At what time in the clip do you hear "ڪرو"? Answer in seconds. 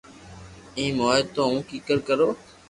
2.07-2.29